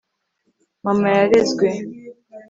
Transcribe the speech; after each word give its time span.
mama 0.85 1.07
yarezwe 1.17 1.67